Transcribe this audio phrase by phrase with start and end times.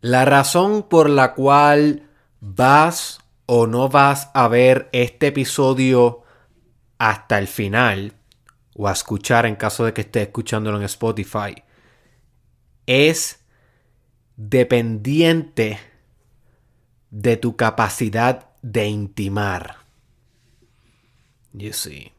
[0.00, 2.08] La razón por la cual
[2.40, 6.22] vas o no vas a ver este episodio
[6.98, 8.14] hasta el final,
[8.74, 11.62] o a escuchar en caso de que estés escuchándolo en Spotify,
[12.86, 13.44] es
[14.36, 15.80] dependiente
[17.10, 19.78] de tu capacidad de intimar.
[21.52, 22.12] You see.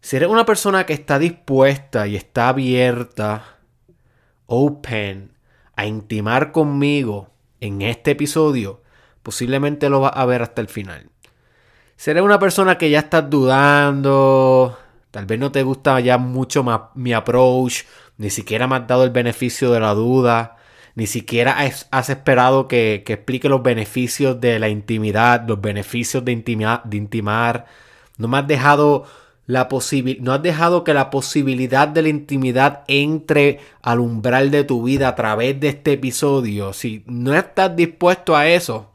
[0.00, 3.58] Si eres una persona que está dispuesta y está abierta,
[4.46, 5.33] open,
[5.76, 8.82] a intimar conmigo en este episodio,
[9.22, 11.10] posiblemente lo vas a ver hasta el final.
[11.96, 14.78] Si eres una persona que ya estás dudando,
[15.10, 17.84] tal vez no te gusta ya mucho más mi approach,
[18.18, 20.56] ni siquiera me has dado el beneficio de la duda,
[20.94, 26.34] ni siquiera has, esperado que, explique los beneficios de la intimidad, los beneficios de,
[26.84, 27.66] de intimar,
[28.16, 29.06] no me has dejado
[29.46, 29.68] la
[30.20, 35.08] no has dejado que la posibilidad de la intimidad entre al umbral de tu vida
[35.08, 36.72] a través de este episodio.
[36.72, 38.92] Si no estás dispuesto a eso,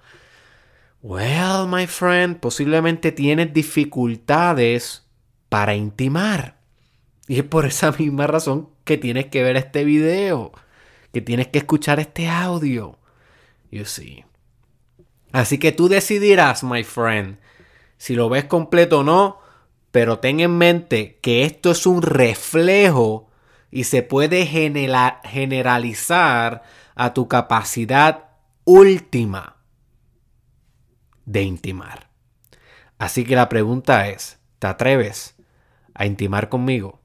[1.03, 5.05] well, my friend, posiblemente tienes dificultades
[5.50, 6.58] para intimar.
[7.27, 10.52] Y es por esa misma razón que tienes que ver este video,
[11.14, 12.97] que tienes que escuchar este audio.
[13.70, 14.25] You see.
[15.31, 17.38] Así que tú decidirás, my friend,
[17.97, 19.48] si lo ves completo o no
[19.92, 23.30] pero ten en mente que esto es un reflejo
[23.72, 26.64] y se puede generalizar
[26.95, 28.30] a tu capacidad
[28.66, 29.58] última
[31.26, 32.10] de intimar.
[32.98, 35.36] Así que la pregunta es, ¿te atreves
[35.94, 36.98] a intimar conmigo?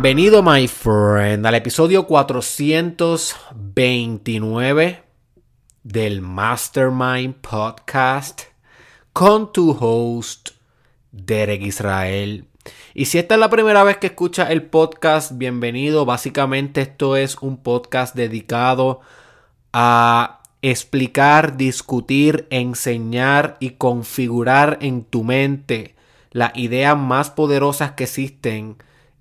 [0.00, 5.02] Bienvenido, my friend, al episodio 429
[5.82, 8.42] del Mastermind Podcast
[9.12, 10.50] con tu host,
[11.10, 12.44] Derek Israel.
[12.94, 16.04] Y si esta es la primera vez que escuchas el podcast, bienvenido.
[16.04, 19.00] Básicamente esto es un podcast dedicado
[19.72, 25.96] a explicar, discutir, enseñar y configurar en tu mente
[26.30, 28.76] las ideas más poderosas que existen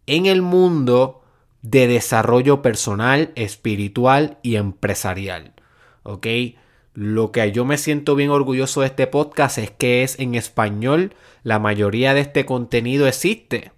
[0.08, 1.22] en el mundo
[1.62, 5.54] de desarrollo personal, espiritual y empresarial.
[6.04, 6.28] ¿Ok?
[6.94, 11.14] Lo que yo me siento bien orgulloso de este podcast es que es en español.
[11.44, 13.72] La mayoría de este contenido existe,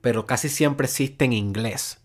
[0.00, 2.04] pero casi siempre existe en inglés.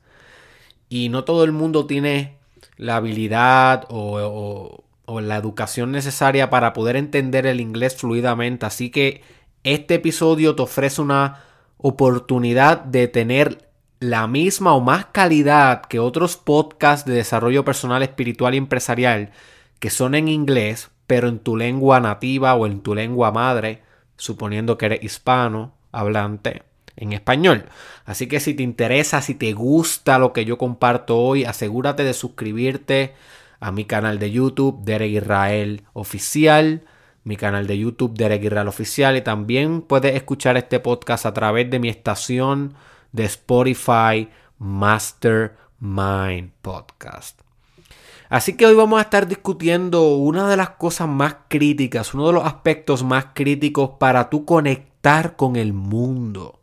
[0.87, 2.37] Y no todo el mundo tiene
[2.77, 8.65] la habilidad o, o la educación necesaria para poder entender el inglés fluidamente.
[8.65, 9.23] Así que
[9.63, 11.46] este episodio te ofrece una
[11.77, 18.53] oportunidad de tener la misma o más calidad que otros podcasts de desarrollo personal, espiritual
[18.53, 19.31] y empresarial
[19.79, 23.83] que son en inglés, pero en tu lengua nativa o en tu lengua madre,
[24.17, 26.63] suponiendo que eres hispano hablante
[26.95, 27.65] en español.
[28.05, 32.13] Así que si te interesa, si te gusta lo que yo comparto hoy, asegúrate de
[32.13, 33.13] suscribirte
[33.59, 36.83] a mi canal de YouTube, Derek Israel Oficial
[37.27, 41.69] mi canal de YouTube Derek Israel Oficial y también puedes escuchar este podcast a través
[41.69, 42.73] de mi estación
[43.11, 44.29] de Spotify
[44.59, 47.41] Mastermind Podcast.
[48.29, 52.33] Así que hoy vamos a estar discutiendo una de las cosas más críticas, uno de
[52.33, 56.61] los aspectos más críticos para tú conectar con el mundo.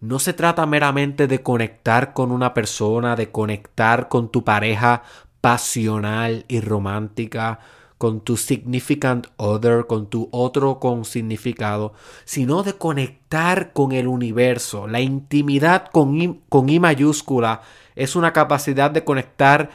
[0.00, 5.02] No se trata meramente de conectar con una persona, de conectar con tu pareja
[5.42, 7.60] pasional y romántica
[8.00, 11.92] con tu significant other, con tu otro con significado,
[12.24, 14.86] sino de conectar con el universo.
[14.86, 17.60] La intimidad con I, con I mayúscula
[17.94, 19.68] es una capacidad de conectar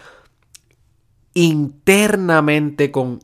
[1.36, 3.20] internamente con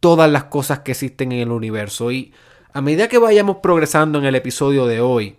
[0.00, 2.12] todas las cosas que existen en el universo.
[2.12, 2.34] Y
[2.74, 5.38] a medida que vayamos progresando en el episodio de hoy,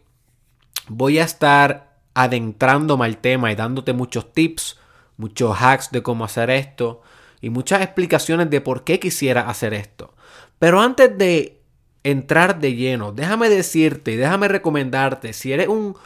[0.87, 4.79] voy a estar adentrándome al tema y dándote muchos tips,
[5.17, 7.03] muchos hacks de cómo hacer esto
[7.43, 10.13] y muchas explicaciones de por qué quisiera hacer esto.
[10.59, 11.59] Pero antes de
[12.05, 15.97] entrar de lleno, déjame decirte y déjame recomendarte, si eres un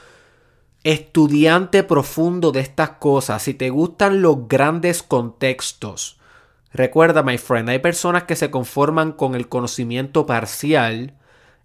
[0.83, 6.19] estudiante profundo de estas cosas, si te gustan los grandes contextos,
[6.73, 11.13] recuerda, my friend, hay personas que se conforman con el conocimiento parcial,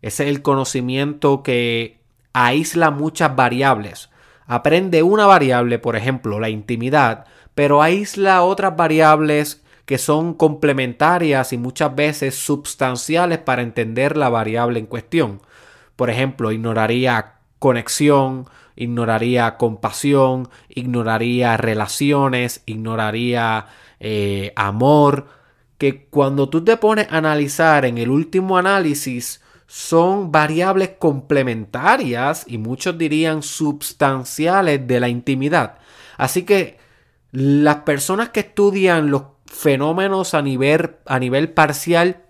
[0.03, 1.99] ese es el conocimiento que
[2.35, 4.11] aísla muchas variables.
[4.47, 7.25] aprende una variable, por ejemplo, la intimidad,
[7.55, 14.79] pero aísla otras variables que son complementarias y muchas veces substanciales para entender la variable
[14.79, 15.41] en cuestión.
[15.97, 18.47] Por ejemplo, ignoraría conexión,
[18.77, 23.67] ignoraría compasión, ignoraría relaciones, ignoraría
[24.01, 25.27] eh, amor,
[25.79, 32.59] que cuando tú te pones a analizar en el último análisis son variables complementarias y
[32.59, 35.79] muchos dirían substanciales de la intimidad.
[36.19, 36.79] Así que
[37.33, 42.23] las personas que estudian los fenómenos a nivel, a nivel parcial,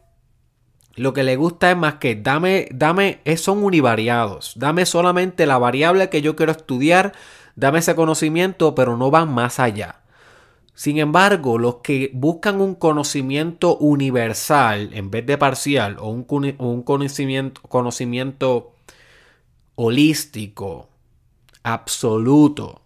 [0.97, 4.53] lo que le gusta es más que dame, dame, son univariados.
[4.57, 7.13] Dame solamente la variable que yo quiero estudiar,
[7.55, 10.01] dame ese conocimiento, pero no van más allá.
[10.75, 16.27] Sin embargo, los que buscan un conocimiento universal en vez de parcial o un,
[16.59, 18.75] un conocimiento, conocimiento
[19.77, 20.89] holístico,
[21.63, 22.83] absoluto,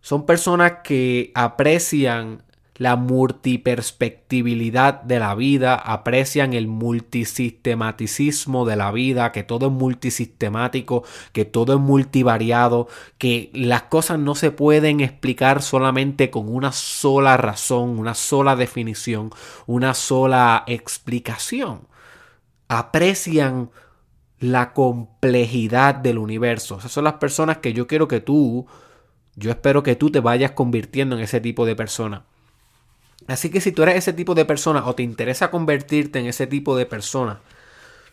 [0.00, 2.44] son personas que aprecian
[2.76, 11.04] la multiperspectibilidad de la vida, aprecian el multisistematicismo de la vida, que todo es multisistemático,
[11.32, 17.36] que todo es multivariado, que las cosas no se pueden explicar solamente con una sola
[17.36, 19.30] razón, una sola definición,
[19.66, 21.86] una sola explicación.
[22.66, 23.70] Aprecian
[24.40, 26.78] la complejidad del universo.
[26.78, 28.66] Esas son las personas que yo quiero que tú,
[29.36, 32.24] yo espero que tú te vayas convirtiendo en ese tipo de persona.
[33.26, 36.46] Así que si tú eres ese tipo de persona o te interesa convertirte en ese
[36.46, 37.40] tipo de persona,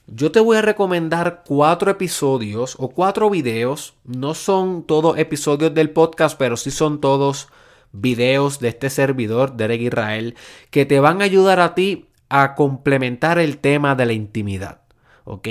[0.08, 3.94] yo te voy a recomendar cuatro episodios o cuatro videos.
[4.04, 7.50] No son todos episodios del podcast, pero sí son todos
[7.92, 10.36] videos de este servidor, Derek Israel,
[10.70, 14.82] que te van a ayudar a ti a complementar el tema de la intimidad.
[15.24, 15.48] ¿Ok?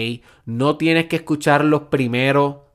[0.47, 2.67] No tienes que escucharlos primero.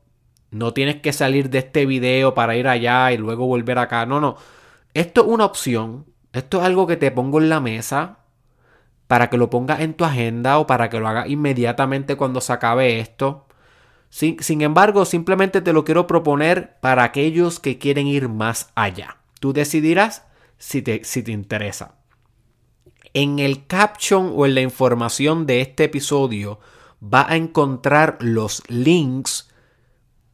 [0.52, 4.06] No tienes que salir de este video para ir allá y luego volver acá.
[4.06, 4.38] No, no.
[4.94, 6.06] Esto es una opción
[6.40, 8.20] esto es algo que te pongo en la mesa
[9.08, 12.54] para que lo pongas en tu agenda o para que lo hagas inmediatamente cuando se
[12.54, 13.46] acabe esto.
[14.10, 19.18] Sin, sin, embargo, simplemente te lo quiero proponer para aquellos que quieren ir más allá.
[19.40, 20.26] Tú decidirás
[20.58, 21.96] si te, si te interesa.
[23.14, 26.60] En el caption o en la información de este episodio
[27.02, 29.50] va a encontrar los links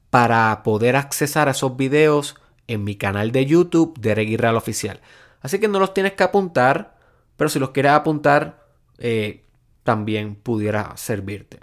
[0.10, 2.36] para poder accesar a esos videos
[2.68, 5.00] en mi canal de YouTube de Real Oficial.
[5.42, 6.98] Así que no los tienes que apuntar,
[7.36, 8.66] pero si los quieres apuntar,
[8.98, 9.44] eh,
[9.84, 11.60] también pudiera servirte.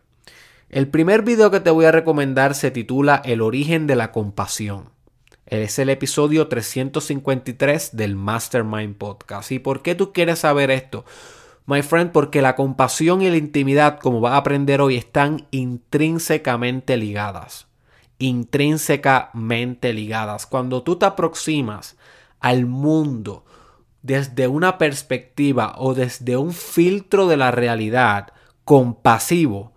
[0.69, 4.91] El primer video que te voy a recomendar se titula El origen de la compasión.
[5.47, 9.51] Es el episodio 353 del Mastermind Podcast.
[9.51, 11.07] ¿Y por qué tú quieres saber esto?
[11.65, 16.99] My friend, porque la compasión y la intimidad, como vas a aprender hoy, están intrínsecamente
[16.99, 17.67] ligadas.
[18.19, 20.47] Intrínsecamente ligadas.
[20.47, 21.97] Cuando tú te aproximas
[22.41, 23.47] al mundo
[24.03, 28.33] desde una perspectiva o desde un filtro de la realidad
[28.65, 29.73] compasivo,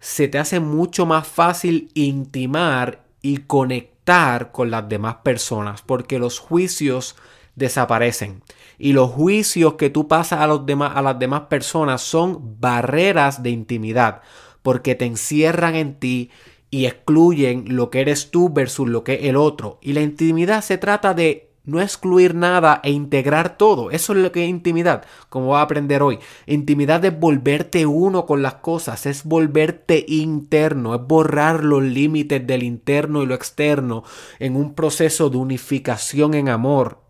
[0.00, 6.38] se te hace mucho más fácil intimar y conectar con las demás personas porque los
[6.38, 7.16] juicios
[7.54, 8.42] desaparecen.
[8.78, 13.42] Y los juicios que tú pasas a, los demás, a las demás personas son barreras
[13.42, 14.20] de intimidad
[14.62, 16.30] porque te encierran en ti
[16.70, 19.78] y excluyen lo que eres tú versus lo que es el otro.
[19.80, 23.90] Y la intimidad se trata de no excluir nada e integrar todo.
[23.90, 26.18] Eso es lo que es intimidad, como va a aprender hoy.
[26.46, 32.62] Intimidad es volverte uno con las cosas, es volverte interno, es borrar los límites del
[32.62, 34.04] interno y lo externo
[34.38, 37.00] en un proceso de unificación en amor.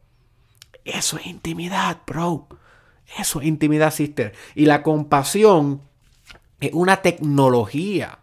[0.85, 2.47] Eso es intimidad, bro.
[3.19, 4.35] Eso es intimidad, sister.
[4.55, 5.83] Y la compasión
[6.61, 8.21] es una tecnología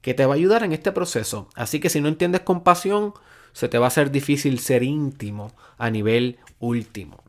[0.00, 1.48] que te va a ayudar en este proceso.
[1.54, 3.14] Así que si no entiendes compasión,
[3.56, 7.24] se te va a hacer difícil ser íntimo a nivel último.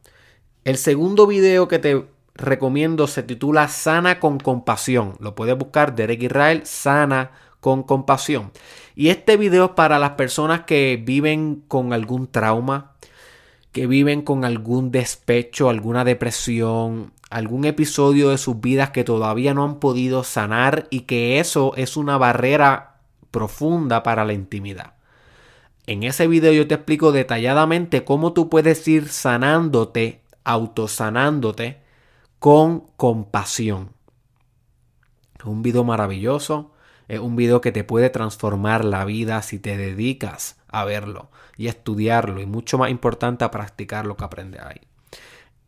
[0.66, 2.04] El segundo video que te
[2.36, 5.14] recomiendo se titula Sana con compasión.
[5.22, 7.32] Lo puedes buscar Derek Israel, Sana
[7.62, 8.52] con compasión.
[8.94, 12.92] Y este video es para las personas que viven con algún trauma,
[13.72, 19.64] que viven con algún despecho, alguna depresión, algún episodio de sus vidas que todavía no
[19.64, 22.98] han podido sanar y que eso es una barrera
[23.32, 24.97] profunda para la intimidad.
[25.88, 31.82] En ese video yo te explico detalladamente cómo tú puedes ir sanándote, autosanándote
[32.40, 33.94] con compasión.
[35.40, 36.74] Es un video maravilloso,
[37.08, 41.68] es un video que te puede transformar la vida si te dedicas a verlo y
[41.68, 44.82] estudiarlo y mucho más importante a practicar lo que aprendes ahí.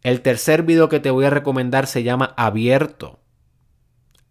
[0.04, 3.20] El tercer video que te voy a recomendar se llama Abierto.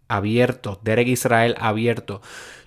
[0.07, 2.21] abierto, Derek Israel abierto.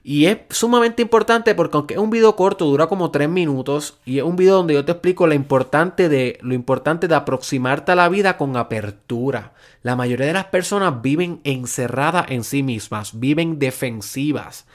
[0.05, 4.19] Y es sumamente importante porque aunque es un video corto, dura como 3 minutos y
[4.19, 7.97] es un video donde yo te explico lo importante de, lo importante de aproximarte a
[7.97, 9.53] la vida con apertura.
[9.83, 14.67] La mayoría de las personas viven encerradas en sí mismas, viven defensivas.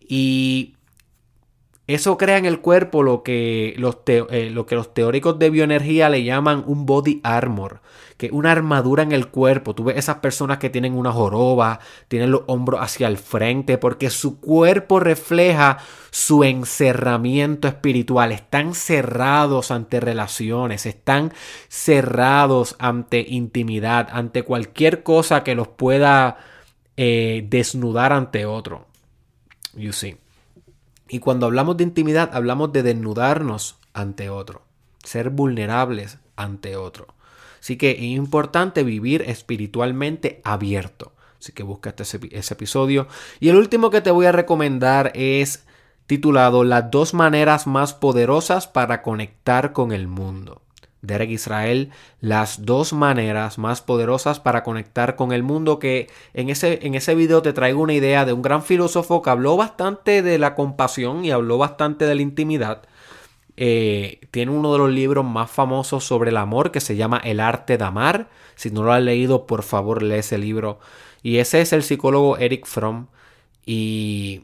[0.00, 0.74] Y
[1.88, 6.10] eso crea en el cuerpo lo que, los eh, lo que los teóricos de bioenergía
[6.10, 7.80] le llaman un body armor,
[8.18, 9.74] que es una armadura en el cuerpo.
[9.74, 14.10] Tú ves esas personas que tienen una joroba, tienen los hombros hacia el frente, porque
[14.10, 15.78] su cuerpo refleja
[16.10, 18.32] su encerramiento espiritual.
[18.32, 21.32] Están cerrados ante relaciones, están
[21.68, 26.36] cerrados ante intimidad, ante cualquier cosa que los pueda
[26.98, 28.88] eh, desnudar ante otro.
[29.74, 30.18] You see.
[31.08, 34.62] Y cuando hablamos de intimidad, hablamos de desnudarnos ante otro,
[35.02, 37.06] ser vulnerables ante otro.
[37.60, 41.12] Así que es importante vivir espiritualmente abierto.
[41.40, 43.08] Así que busca ese, ese episodio.
[43.40, 45.64] Y el último que te voy a recomendar es
[46.06, 50.62] titulado Las dos maneras más poderosas para conectar con el mundo.
[51.02, 51.90] Derek Israel
[52.20, 57.14] las dos maneras más poderosas para conectar con el mundo que en ese, en ese
[57.14, 61.24] video te traigo una idea de un gran filósofo que habló bastante de la compasión
[61.24, 62.82] y habló bastante de la intimidad.
[63.60, 67.40] Eh, tiene uno de los libros más famosos sobre el amor que se llama El
[67.40, 68.28] arte de amar.
[68.54, 70.78] Si no lo has leído, por favor lee ese libro.
[71.22, 73.08] Y ese es el psicólogo Eric Fromm.
[73.66, 74.42] Y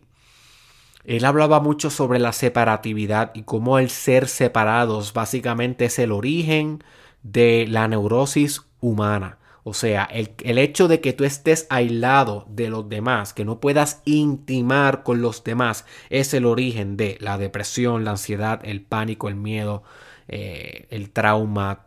[1.05, 6.83] él hablaba mucho sobre la separatividad y cómo el ser separados básicamente es el origen
[7.23, 9.39] de la neurosis humana.
[9.67, 14.03] O sea, el, hecho de que tú estés aislado de los demás, que no puedas
[14.05, 19.37] intimar con los demás, es el origen de la depresión, la ansiedad, el pánico, el
[19.37, 19.83] miedo,
[20.29, 21.87] eh, el trauma.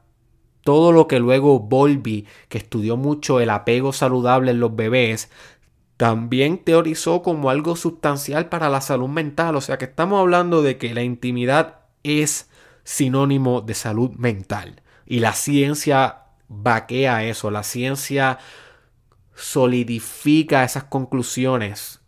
[0.63, 5.29] Todo lo que luego Volby, que estudió mucho el apego saludable en los bebés,
[5.98, 9.56] también teorizó como algo sustancial para la salud mental.
[9.56, 12.50] O sea que estamos hablando de que la intimidad es
[12.84, 14.82] sinónimo de salud mental.
[15.06, 18.38] Y la ciencia vaquea eso, la ciencia
[19.36, 22.01] solidifica esas conclusiones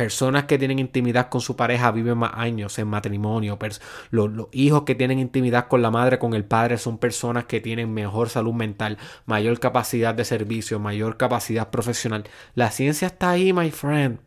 [0.00, 3.58] personas que tienen intimidad con su pareja viven más años en matrimonio.
[4.10, 7.92] Los, hijos que tienen intimidad con la madre, con el padre, son personas que tienen
[7.92, 12.24] mejor salud mental, mayor capacidad de servicio, mayor capacidad profesional.
[12.54, 14.20] La ciencia está ahí, my friend.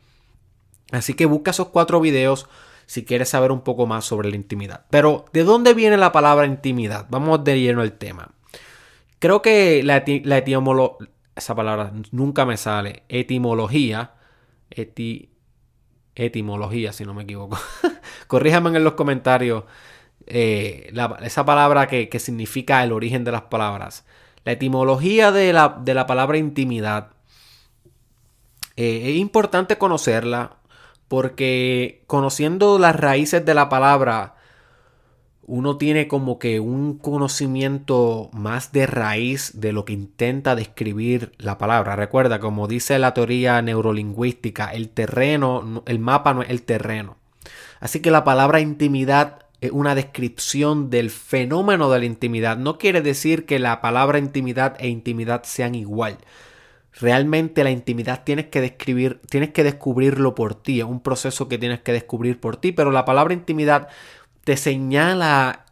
[0.91, 2.47] Así que busca esos cuatro videos
[2.85, 4.85] si quieres saber un poco más sobre la intimidad.
[4.91, 7.07] Pero, ¿de dónde viene la palabra intimidad?
[7.09, 8.29] Vamos de lleno al tema.
[9.17, 14.11] Creo que la, etimología, esa palabra nunca me sale, etimología,
[14.69, 15.32] eti,
[16.15, 17.57] etimología, si no me equivoco.
[18.27, 19.63] Corríjame en los comentarios
[20.27, 24.05] eh, esa palabra que, significa el origen de las palabras.
[24.45, 27.11] La etimología de la, de la palabra intimidad
[28.75, 30.57] eh, es importante conocerla
[31.07, 34.32] porque conociendo las raíces de la palabra
[35.45, 41.57] uno tiene como que un conocimiento más de raíz de lo que intenta describir la
[41.57, 41.95] palabra.
[41.95, 47.17] Recuerda, como dice la teoría neurolingüística, el terreno, el mapa no es el terreno.
[47.79, 52.57] Así que la palabra intimidad es una descripción del fenómeno de la intimidad.
[52.57, 56.17] No quiere decir que la palabra intimidad e intimidad sean igual.
[56.93, 61.57] Realmente la intimidad tienes que describir, tienes que descubrirlo por ti, es un proceso que
[61.57, 63.87] tienes que descubrir por ti, pero la palabra intimidad
[64.43, 65.65] te señala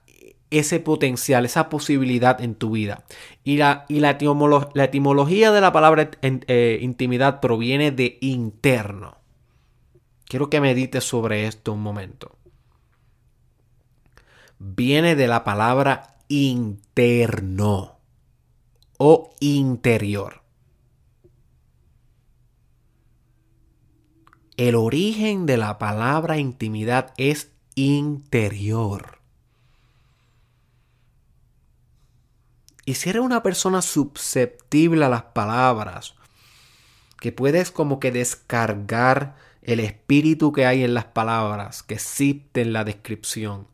[0.49, 3.05] ese potencial, esa posibilidad en tu vida.
[3.43, 9.17] Y la, y la, etimología de la palabra eh, intimidad proviene de interno.
[10.25, 12.37] Quiero que medites sobre esto un momento.
[14.59, 17.97] Viene de la palabra interno
[18.97, 20.41] o interior.
[24.57, 29.19] El origen de la palabra intimidad es interior.
[32.85, 36.15] Y si eres una persona susceptible a las palabras,
[37.19, 42.73] que puedes como que descargar el espíritu que hay en las palabras, que existe en
[42.73, 43.67] la descripción,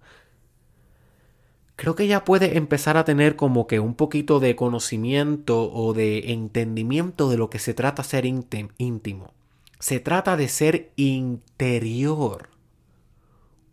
[1.77, 6.33] creo que ya puedes empezar a tener como que un poquito de conocimiento o de
[6.33, 9.33] entendimiento de lo que se trata ser íntimo.
[9.79, 12.56] Se trata de ser interior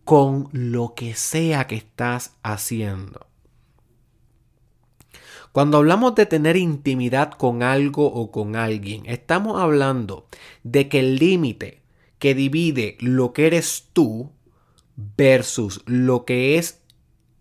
[0.04, 3.26] con lo que sea que estás haciendo.
[5.52, 10.28] Cuando hablamos de tener intimidad con algo o con alguien, estamos hablando
[10.64, 11.82] de que el límite
[12.18, 14.32] que divide lo que eres tú
[14.96, 16.82] versus lo que es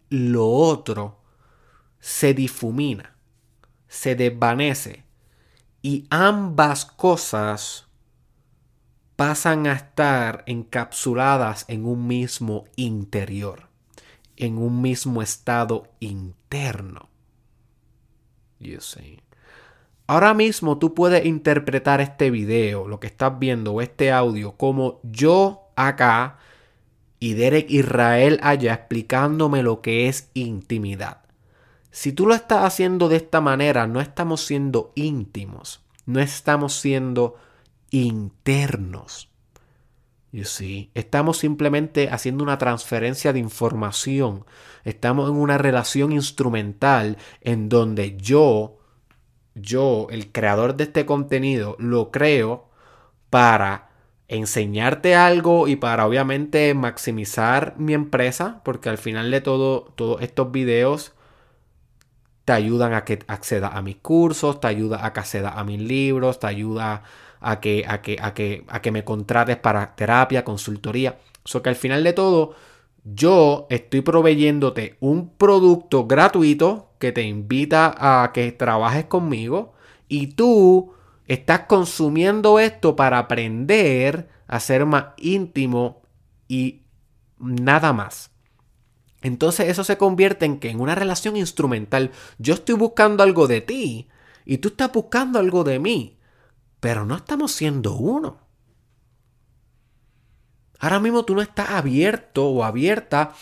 [0.09, 1.21] lo otro
[1.99, 3.17] se difumina,
[3.87, 5.05] se desvanece
[5.81, 7.87] y ambas cosas
[9.15, 13.67] pasan a estar encapsuladas en un mismo interior,
[14.37, 17.09] en un mismo estado interno.
[18.59, 19.19] You see.
[20.07, 24.99] Ahora mismo tú puedes interpretar este video, lo que estás viendo o este audio, como
[25.03, 26.37] yo acá
[27.19, 31.21] y Derek Israel allá explicándome lo que es intimidad.
[31.89, 37.37] Si tú lo estás haciendo de esta manera, no estamos siendo íntimos, no estamos siendo
[37.93, 39.29] internos.
[40.31, 40.89] You see?
[40.95, 44.45] Estamos simplemente haciendo una transferencia de información.
[44.83, 48.79] Estamos en una relación instrumental en donde yo,
[49.53, 52.67] yo, el creador de este contenido, lo creo
[53.29, 53.91] para
[54.27, 60.51] enseñarte algo y para obviamente maximizar mi empresa, porque al final de todo, todos estos
[60.51, 61.13] videos
[62.45, 65.79] te ayudan a que acceda a mis cursos, te ayuda a que acceda a mis
[65.79, 67.03] libros, te ayuda a
[67.59, 71.19] que, a que, a que, a que me contrates para terapia, consultoría.
[71.53, 72.55] O que al final de todo,
[73.03, 79.73] yo estoy proveyéndote un producto gratuito que te invita a que trabajes conmigo
[80.07, 80.93] y tú
[81.27, 86.01] estás consumiendo esto para aprender a ser más íntimo
[86.47, 86.83] y
[87.39, 88.31] nada más.
[89.21, 93.61] Entonces eso se convierte en que en una relación instrumental yo estoy buscando algo de
[93.61, 94.07] ti
[94.45, 96.17] y tú estás buscando algo de mí,
[96.83, 98.39] pero no estamos siendo uno.
[100.79, 103.33] Ahora mismo tú no estás abierto o abierta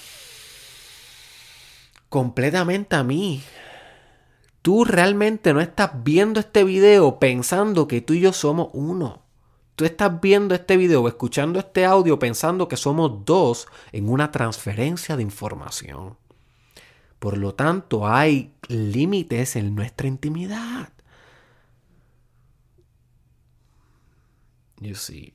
[2.08, 3.42] completamente a mí.
[4.62, 9.24] Tú realmente no estás viendo este video pensando que tú y yo somos uno.
[9.76, 15.16] Tú estás viendo este video escuchando este audio pensando que somos dos en una transferencia
[15.18, 16.16] de información.
[17.18, 20.90] Por lo tanto, hay límites en nuestra intimidad.
[24.82, 25.34] You see.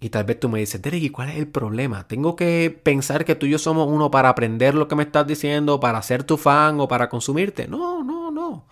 [0.00, 2.06] Y tal vez tú me dices, Derek, ¿y cuál es el problema?
[2.06, 5.26] ¿Tengo que pensar que tú y yo somos uno para aprender lo que me estás
[5.26, 7.66] diciendo, para ser tu fan o para consumirte?
[7.66, 8.64] No, no, no.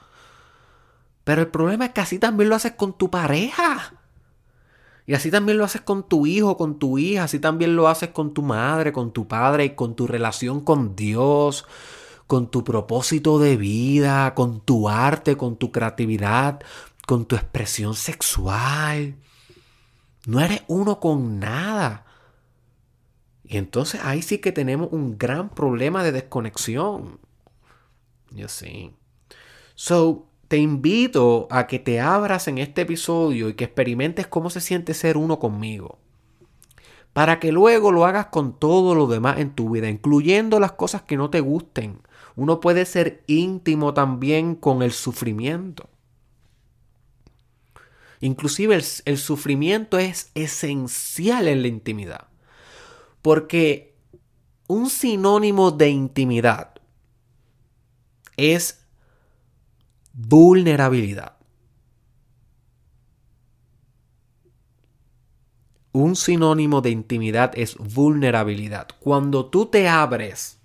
[1.24, 3.94] Pero el problema es que así también lo haces con tu pareja.
[5.06, 8.10] Y así también lo haces con tu hijo, con tu hija, así también lo haces
[8.10, 11.64] con tu madre, con tu padre, con tu relación con Dios,
[12.28, 16.60] con tu propósito de vida, con tu arte, con tu creatividad,
[17.06, 19.14] con tu expresión sexual.
[20.26, 22.04] No eres uno con nada.
[23.44, 27.20] Y entonces ahí sí que tenemos un gran problema de desconexión.
[28.32, 28.92] Yo sí.
[29.76, 34.60] So, te invito a que te abras en este episodio y que experimentes cómo se
[34.60, 35.98] siente ser uno conmigo.
[37.12, 41.02] Para que luego lo hagas con todo lo demás en tu vida, incluyendo las cosas
[41.02, 42.00] que no te gusten.
[42.34, 45.88] Uno puede ser íntimo también con el sufrimiento.
[48.20, 52.28] Inclusive el, el sufrimiento es esencial en la intimidad.
[53.22, 53.94] Porque
[54.68, 56.74] un sinónimo de intimidad
[58.36, 58.86] es
[60.12, 61.36] vulnerabilidad.
[65.92, 68.88] Un sinónimo de intimidad es vulnerabilidad.
[69.00, 70.58] Cuando tú te abres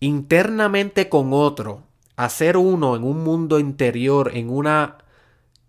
[0.00, 1.82] internamente con otro,
[2.16, 4.98] a ser uno en un mundo interior, en una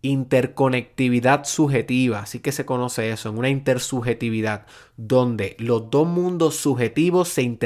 [0.07, 4.65] interconectividad subjetiva, así que se conoce eso, en una intersubjetividad,
[4.95, 7.57] donde los dos mundos subjetivos se,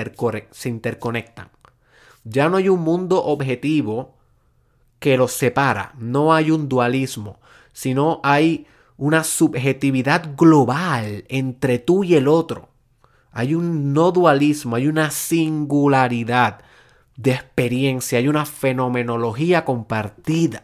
[0.51, 1.49] se interconectan.
[2.23, 4.15] Ya no hay un mundo objetivo
[5.01, 5.93] que los separa.
[5.97, 7.39] No hay un dualismo,
[7.73, 12.69] sino hay una subjetividad global entre tú y el otro.
[13.31, 16.59] Hay un no dualismo, hay una singularidad
[17.17, 20.61] de experiencia, hay una fenomenología compartida.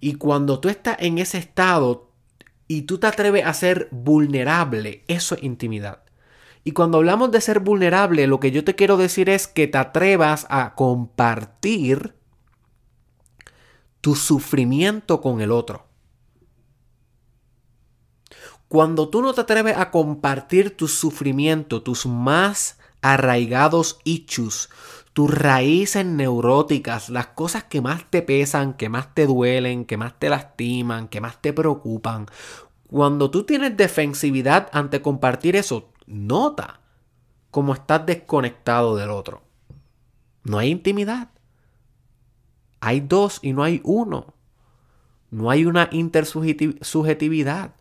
[0.00, 2.10] Y cuando tú estás en ese estado
[2.68, 6.02] y tú te atreves a ser vulnerable, eso es intimidad.
[6.64, 9.78] Y cuando hablamos de ser vulnerable, lo que yo te quiero decir es que te
[9.78, 12.14] atrevas a compartir
[14.00, 15.86] tu sufrimiento con el otro.
[18.68, 24.70] Cuando tú no te atreves a compartir tu sufrimiento, tus más arraigados issues,
[25.12, 30.18] tus raíces neuróticas, las cosas que más te pesan, que más te duelen, que más
[30.18, 32.26] te lastiman, que más te preocupan,
[32.92, 36.82] cuando tú tienes defensividad ante compartir eso, nota
[37.50, 39.40] cómo estás desconectado del otro.
[40.44, 41.30] No hay intimidad.
[42.80, 44.34] Hay dos y no hay uno.
[45.30, 47.72] No hay una intersubjetividad.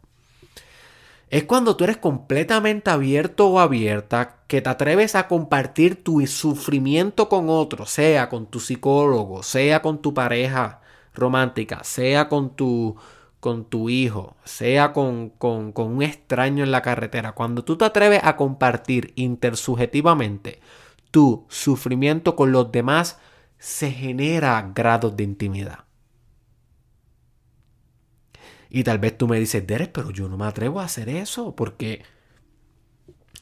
[1.32, 7.30] Es cuando tú eres completamente abierto o abierta que te atreves a compartir tu sufrimiento
[7.30, 10.82] con otro, sea con tu psicólogo, sea con tu pareja
[11.14, 12.98] romántica, sea con tu,
[13.40, 17.86] con tu hijo, sea con, con, con un extraño en la carretera, cuando tú te
[17.86, 20.60] atreves a compartir intersubjetivamente
[21.12, 23.20] tu sufrimiento con los demás,
[23.58, 25.86] se genera grados de intimidad.
[28.74, 31.56] Y tal vez tú me dices, Derek, pero yo no me atrevo a hacer eso
[31.56, 32.04] porque,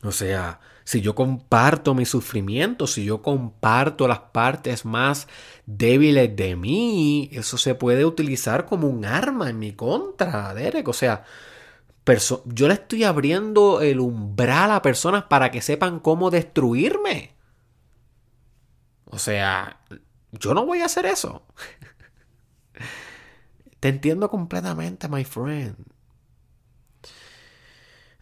[0.01, 5.27] o sea, si yo comparto mi sufrimiento, si yo comparto las partes más
[5.67, 10.87] débiles de mí, eso se puede utilizar como un arma en mi contra, Derek.
[10.87, 11.23] O sea,
[12.45, 17.35] yo le estoy abriendo el umbral a personas para que sepan cómo destruirme.
[19.05, 19.79] O sea,
[20.31, 21.45] yo no voy a hacer eso.
[23.79, 25.75] Te entiendo completamente, my friend.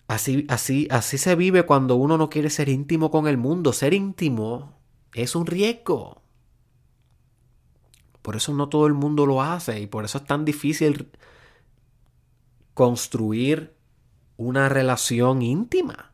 [0.07, 3.73] Así, así, así se vive cuando uno no quiere ser íntimo con el mundo.
[3.73, 4.79] Ser íntimo
[5.13, 6.21] es un riesgo.
[8.21, 11.11] Por eso no todo el mundo lo hace y por eso es tan difícil
[12.73, 13.75] construir
[14.37, 16.13] una relación íntima.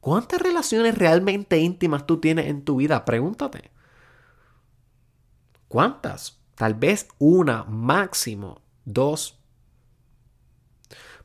[0.00, 3.04] ¿Cuántas relaciones realmente íntimas tú tienes en tu vida?
[3.04, 3.70] Pregúntate.
[5.68, 6.40] ¿Cuántas?
[6.56, 9.38] Tal vez una, máximo dos.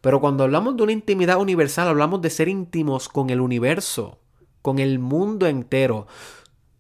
[0.02, 4.20] Pero cuando hablamos de una intimidad universal, hablamos de ser íntimos con el universo,
[4.62, 6.08] con el mundo entero,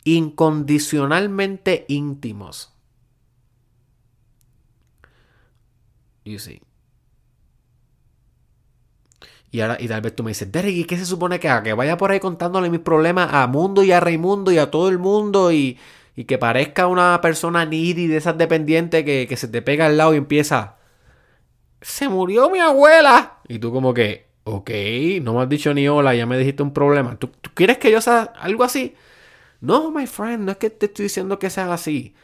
[0.03, 2.73] incondicionalmente íntimos.
[6.25, 6.61] You see.
[9.49, 11.63] Y ahora, y tal vez tú me dices, Derek, ¿y qué se supone que haga?
[11.63, 14.89] Que vaya por ahí contándole mis problemas a Mundo y a Raimundo y a todo
[14.89, 15.77] el mundo y,
[16.15, 19.97] y que parezca una persona needy de esas dependientes que, que se te pega al
[19.97, 20.77] lado y empieza.
[21.81, 23.39] Se murió mi abuela.
[23.47, 24.69] Y tú, como que, ok,
[25.21, 27.17] no me has dicho ni hola, ya me dijiste un problema.
[27.17, 28.95] ¿Tú, quieres que yo sea algo así?
[29.59, 32.15] No, my friend, no es que te estoy diciendo que sea así.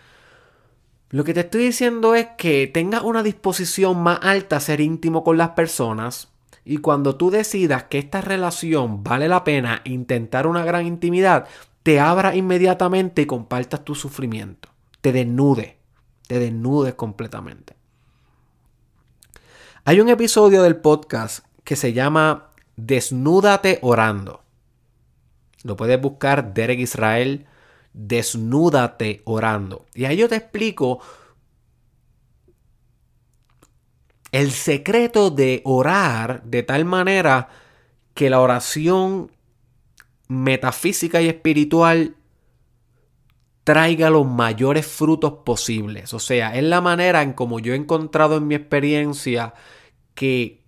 [1.10, 5.24] Lo que te estoy diciendo es que tengas una disposición más alta a ser íntimo
[5.24, 6.30] con las personas.
[6.66, 11.48] Y cuando tú decidas que esta relación vale la pena intentar una gran intimidad,
[11.88, 14.68] te abra inmediatamente y compartas tu sufrimiento.
[15.00, 15.78] Te desnude,
[16.28, 17.78] te desnudes completamente.
[19.86, 24.44] Hay un episodio del podcast que se llama Desnúdate orando.
[25.64, 27.46] Lo puedes buscar Derek Israel,
[27.94, 29.86] Desnúdate orando.
[29.94, 31.00] Y ahí yo te explico
[34.34, 37.48] el secreto de orar de tal manera
[38.14, 39.32] que la oración
[40.28, 42.16] metafísica y espiritual
[43.64, 46.14] traiga los mayores frutos posibles.
[46.14, 49.54] O sea, es la manera en como yo he encontrado en mi experiencia
[50.16, 50.64] que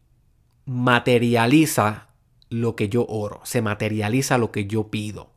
[0.66, 2.10] materializa
[2.50, 5.32] lo que yo oro, se materializa lo que yo pido.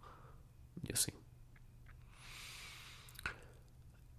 [0.83, 1.13] Yo sí.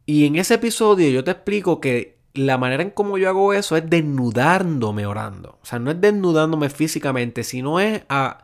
[0.06, 3.78] Y en ese episodio yo te explico que la manera en cómo yo hago eso
[3.78, 5.60] es desnudándome orando.
[5.62, 8.44] O sea, no es desnudándome físicamente, sino es a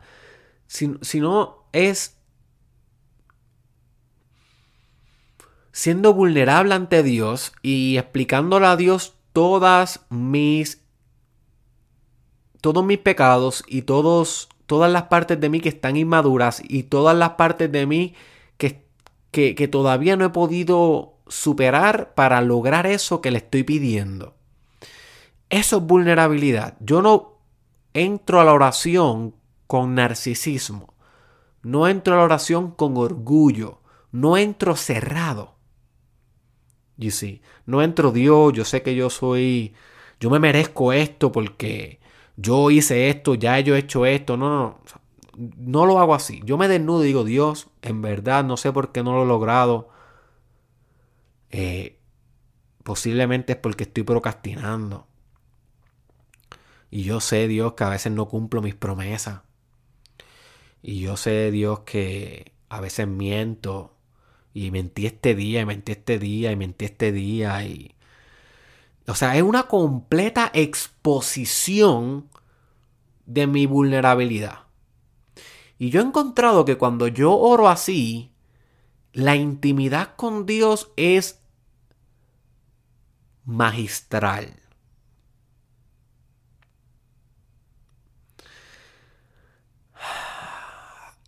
[0.70, 2.16] sino es
[5.72, 10.82] siendo vulnerable ante Dios y explicándole a Dios todas mis
[12.60, 17.16] todos mis pecados y todos todas las partes de mí que están inmaduras y todas
[17.16, 18.14] las partes de mí
[18.56, 18.86] que,
[19.32, 24.34] que, que todavía no he podido superar para lograr eso que le estoy pidiendo.
[25.48, 26.76] Eso es vulnerabilidad.
[26.78, 27.38] Yo no
[27.94, 29.34] entro a la oración
[29.70, 30.94] con narcisismo.
[31.62, 33.78] No entro a la oración con orgullo.
[34.10, 35.54] No entro cerrado.
[36.96, 39.72] You see, no entro Dios, yo sé que yo soy,
[40.18, 42.00] yo me merezco esto porque
[42.36, 44.36] yo hice esto, ya yo he hecho esto.
[44.36, 44.80] No, no,
[45.36, 45.50] no.
[45.56, 46.42] No lo hago así.
[46.44, 49.26] Yo me desnudo y digo, Dios, en verdad no sé por qué no lo he
[49.26, 49.90] logrado.
[51.50, 52.00] Eh,
[52.82, 55.06] posiblemente es porque estoy procrastinando.
[56.90, 59.42] Y yo sé, Dios, que a veces no cumplo mis promesas.
[60.82, 63.96] Y yo sé, Dios, que a veces miento.
[64.52, 67.64] Y mentí este día, y mentí este día, y mentí este día.
[67.64, 67.94] Y...
[69.06, 72.28] O sea, es una completa exposición
[73.26, 74.64] de mi vulnerabilidad.
[75.78, 78.32] Y yo he encontrado que cuando yo oro así,
[79.12, 81.40] la intimidad con Dios es
[83.44, 84.59] magistral.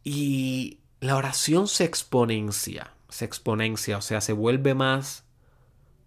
[0.04, 5.24] Y la oración se exponencia, se exponencia, o sea, se vuelve más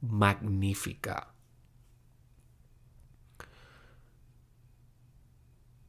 [0.01, 1.35] magnífica.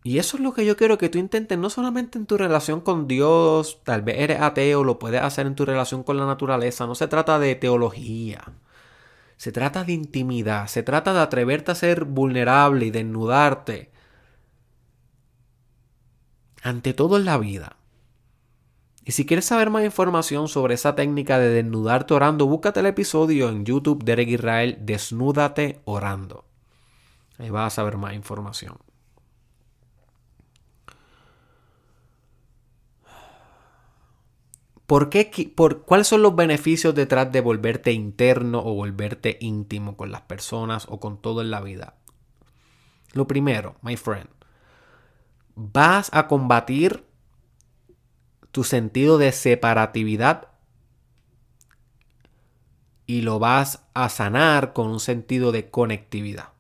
[0.07, 2.81] Y eso es lo que yo quiero que tú intentes, no solamente en tu relación
[2.81, 6.87] con Dios, tal vez eres ateo, lo puedes hacer en tu relación con la naturaleza,
[6.87, 8.45] no se trata de teología.
[9.37, 13.90] Se trata de intimidad, se trata de atreverte a ser vulnerable y desnudarte
[16.62, 17.77] ante todo en la vida.
[19.09, 23.49] Y si quieres saber más información sobre esa técnica de desnudarte orando, búscate el episodio
[23.49, 26.45] en YouTube de Derek Israel, Desnúdate orando.
[27.38, 28.79] Ahí vas a saber más información.
[34.88, 40.11] ¿Por qué, por, ¿Cuáles son los beneficios detrás de volverte interno o volverte íntimo con
[40.11, 41.95] las personas o con todo en la vida?
[43.12, 44.29] Lo primero, my friend,
[45.55, 47.06] vas a combatir
[48.57, 50.49] tu sentido de separatividad
[53.05, 56.55] y lo vas a sanar con un sentido de conectividad.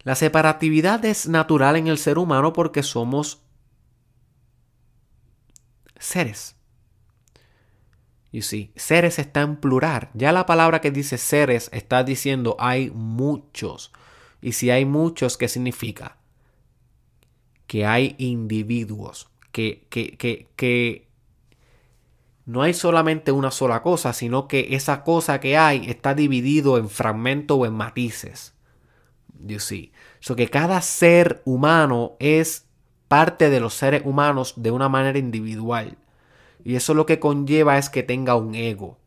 [0.00, 3.44] La separatividad es natural en el ser humano porque somos
[6.00, 6.56] seres.
[8.32, 10.10] Y sí, seres está en plural.
[10.12, 13.92] Ya la palabra que dice seres está diciendo hay muchos.
[14.40, 16.16] Y si hay muchos, ¿qué significa?
[17.68, 19.86] Que hay individuos que,
[20.56, 21.08] que,
[22.44, 26.88] no hay solamente una sola cosa, sino que esa cosa que hay está dividido en
[26.88, 28.54] fragmentos o en matices.
[29.46, 29.92] You see.
[30.18, 32.66] So que cada ser humano es
[33.06, 35.98] parte de los seres humanos de una manera individual.
[36.64, 38.98] Y eso lo que conlleva es que tenga un ego.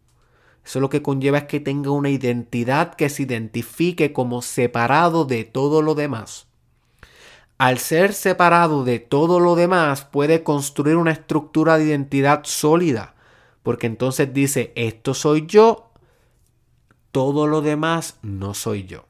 [0.64, 5.44] Eso lo que conlleva es que tenga una identidad que se identifique como separado de
[5.44, 6.45] todo lo demás
[7.58, 13.16] al ser separado de todo lo demás, puede construir una estructura de identidad sólida.
[13.64, 15.92] Porque entonces dice, esto soy yo,
[17.12, 19.06] todo lo demás no soy yo.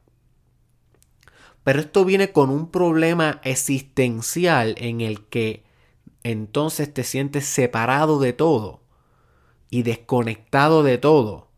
[1.63, 5.63] Pero esto viene con un problema existencial en el que
[6.23, 8.81] entonces te sientes separado de todo
[9.71, 11.49] y desconectado de todo.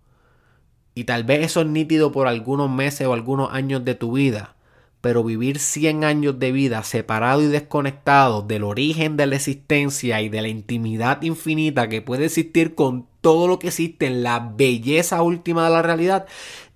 [0.96, 4.57] Y tal vez eso es nítido por algunos meses o algunos años de tu vida
[5.02, 10.30] pero vivir 100 años de vida separado y desconectado del origen de la existencia y
[10.30, 15.22] de la intimidad infinita que puede existir con todo lo que existe en la belleza
[15.22, 16.26] última de la realidad,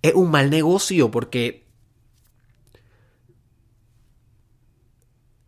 [0.01, 1.65] es un mal negocio porque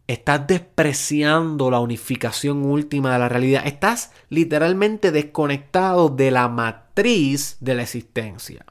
[0.08, 3.66] estás despreciando la unificación última de la realidad.
[3.66, 8.66] Estás literalmente desconectado de la matriz de la existencia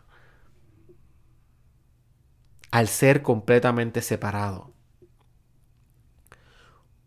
[2.73, 4.73] al ser completamente separado.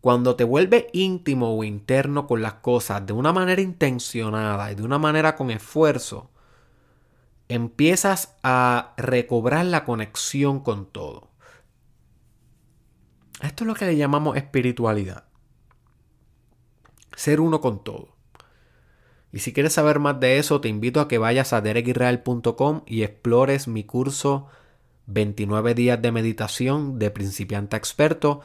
[0.00, 4.84] Cuando te vuelves íntimo o interno con las cosas de una manera intencionada y de
[4.84, 6.30] una manera con esfuerzo,
[7.48, 11.30] empiezas a recobrar la conexión con todo.
[13.42, 15.24] Esto es lo que le llamamos espiritualidad.
[17.16, 18.14] Ser uno con todo.
[19.32, 23.02] Y si quieres saber más de eso, te invito a que vayas a derekisrael.com y
[23.02, 24.46] explores mi curso
[25.06, 28.40] 29 días de meditación de principiante a experto,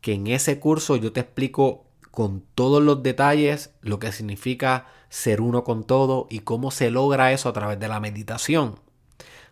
[0.00, 5.40] que en ese curso yo te explico con todos los detalles lo que significa ser
[5.40, 8.76] uno con todo y cómo se logra eso a través de la meditación.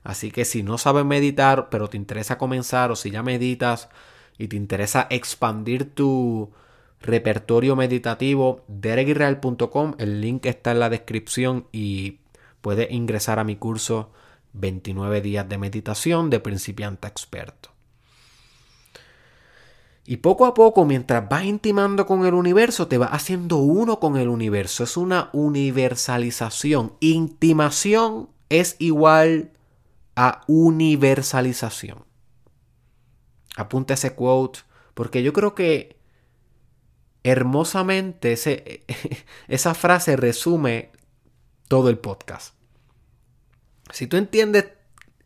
[0.05, 3.89] Así que si no sabes meditar, pero te interesa comenzar o si ya meditas
[4.39, 6.51] y te interesa expandir tu
[7.01, 12.19] repertorio meditativo, derekisrael.com, el link está en la descripción y
[12.61, 14.11] puedes ingresar a mi curso
[14.53, 17.71] 29 días de meditación de principiante experto.
[20.05, 24.17] Y poco a poco, mientras vas intimando con el universo, te vas haciendo uno con
[24.17, 24.85] el universo.
[24.85, 26.95] Es una universalización.
[27.01, 29.53] Intimación es igual
[30.17, 32.07] a universalización.
[33.57, 34.61] Apunta ese quote,
[34.95, 35.99] porque yo creo que
[37.23, 38.33] hermosamente
[39.49, 40.91] esa frase resume
[41.69, 42.58] todo el podcast.
[43.93, 44.73] Si tú entiendes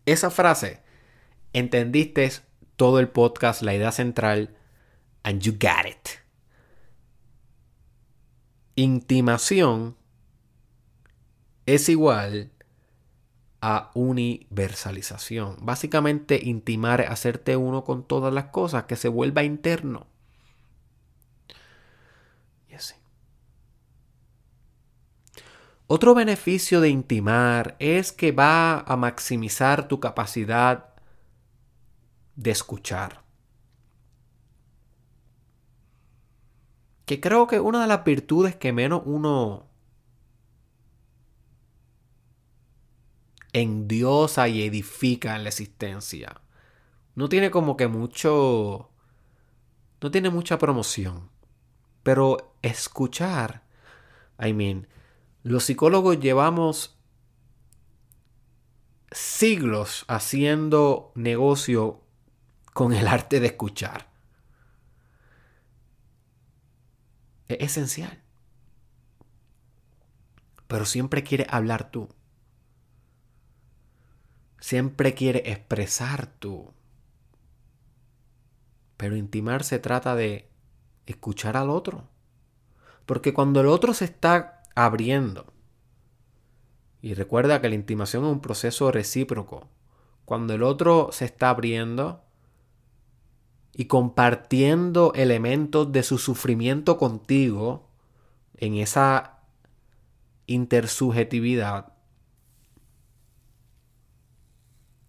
[0.07, 0.81] esa frase,
[1.53, 2.31] entendiste
[2.77, 4.57] todo el podcast, la idea central,
[5.23, 6.21] and you got it.
[8.75, 9.97] Intimación
[11.67, 12.51] es igual
[13.61, 15.57] a universalización.
[15.61, 20.07] Básicamente, intimar es hacerte uno con todas las cosas, que se vuelva interno.
[25.95, 30.95] Otro beneficio de intimar es que va a maximizar tu capacidad
[32.35, 33.23] de escuchar.
[37.05, 39.69] Que creo que una de las virtudes que menos uno
[43.53, 46.41] endiosa y edifica en la existencia.
[47.15, 48.89] No tiene como que mucho...
[50.01, 51.29] No tiene mucha promoción.
[52.03, 53.65] Pero escuchar,
[54.43, 54.89] I mean,
[55.43, 56.97] los psicólogos llevamos
[59.11, 62.01] siglos haciendo negocio
[62.73, 64.09] con el arte de escuchar.
[67.49, 68.23] Es esencial.
[70.69, 72.09] Pero siempre quiere hablar tú.
[74.59, 76.73] Siempre quiere expresar tú.
[78.97, 80.49] Pero intimar se trata de
[81.05, 82.09] escuchar al otro.
[83.05, 85.53] Porque cuando el otro se está abriendo,
[87.01, 89.69] y recuerda que la intimación es un proceso recíproco,
[90.25, 92.25] cuando el otro se está abriendo
[93.75, 97.89] y compartiendo elementos de su sufrimiento contigo
[98.57, 99.41] en esa
[100.47, 101.93] intersubjetividad,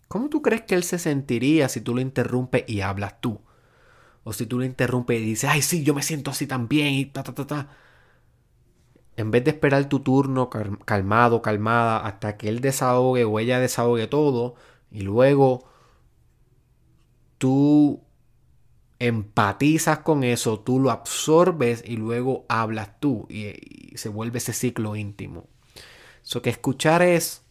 [0.08, 3.42] ¿cómo tú crees que él se sentiría si tú lo interrumpes y hablas tú?
[4.24, 7.06] O si tú lo interrumpes y dices, ay, sí, yo me siento así también y
[7.06, 7.78] ta, ta, ta, ta.
[9.16, 14.08] En vez de esperar tu turno calmado, calmada, hasta que él desahogue o ella desahogue
[14.08, 14.56] todo,
[14.92, 15.66] y luego
[17.38, 18.04] tú
[19.00, 24.96] empatizas con eso, tú lo absorbes y luego hablas tú y, se vuelve ese ciclo
[24.96, 25.50] íntimo.
[26.24, 27.44] Eso que escuchar es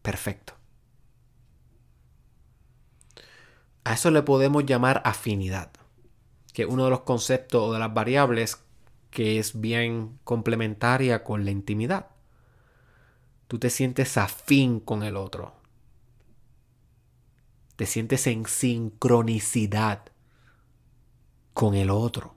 [0.00, 0.54] perfecto.
[3.84, 5.70] A eso le podemos llamar afinidad,
[6.54, 8.63] que es uno de los conceptos o de las variables
[9.14, 12.08] que es bien complementaria con la intimidad.
[13.46, 15.54] Tú te sientes afín con el otro.
[17.76, 20.02] Te sientes en sincronicidad
[21.52, 22.34] con el otro.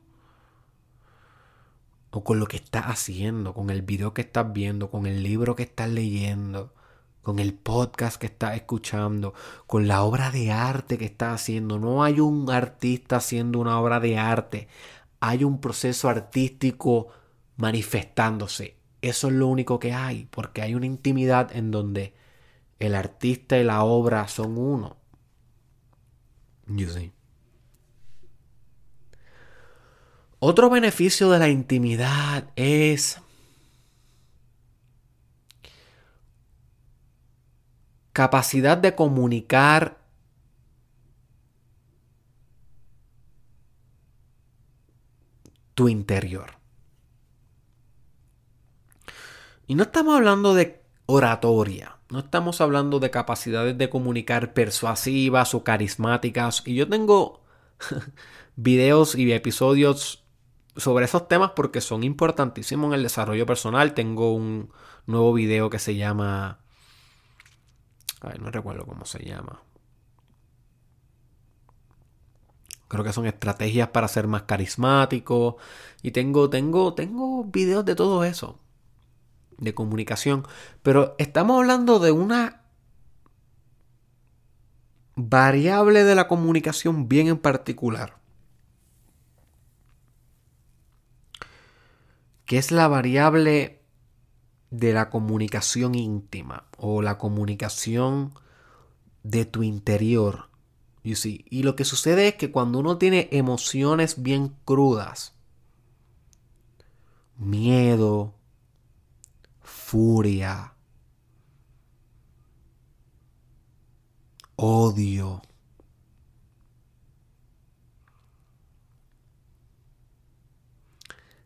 [2.11, 5.55] O con lo que estás haciendo, con el video que estás viendo, con el libro
[5.55, 6.75] que estás leyendo,
[7.23, 9.33] con el podcast que estás escuchando,
[9.65, 11.79] con la obra de arte que estás haciendo.
[11.79, 14.67] No hay un artista haciendo una obra de arte.
[15.19, 17.07] Hay un proceso artístico
[17.55, 18.77] manifestándose.
[19.01, 22.13] Eso es lo único que hay, porque hay una intimidad en donde
[22.79, 24.97] el artista y la obra son uno.
[26.67, 27.11] You see.
[30.39, 33.19] Otro beneficio de la intimidad es
[38.13, 39.96] capacidad de comunicar
[45.77, 46.57] tu interior.
[49.67, 55.63] Y no estamos hablando de oratoria, no estamos hablando de capacidades de comunicar persuasivas o
[55.63, 56.63] carismáticas.
[56.65, 57.43] Y yo tengo
[58.55, 60.25] videos y episodios
[60.75, 63.93] sobre esos temas porque son importantísimos en el desarrollo personal.
[63.93, 64.71] Tengo un
[65.05, 66.57] nuevo video que se llama
[68.21, 69.61] Ay, no recuerdo cómo se llama.
[72.87, 75.57] Creo que son estrategias para ser más carismático.
[76.01, 78.59] Y tengo, tengo, tengo videos de todo eso.
[79.57, 80.47] De comunicación.
[80.83, 82.63] Pero estamos hablando de una
[85.15, 88.17] variable de la comunicación bien en particular.
[92.45, 93.81] Que es la variable
[94.69, 98.33] de la comunicación íntima o la comunicación
[99.23, 100.49] de tu interior.
[101.07, 101.45] You see.
[101.49, 105.33] Y lo que sucede es que cuando uno tiene emociones bien crudas,
[107.37, 108.35] miedo,
[109.61, 110.73] furia,
[114.57, 115.41] odio,